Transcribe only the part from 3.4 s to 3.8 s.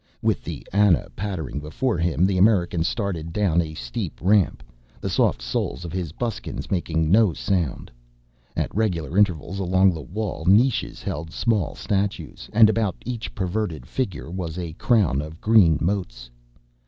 a